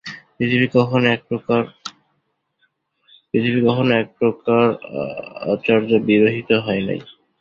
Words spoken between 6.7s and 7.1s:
নাই।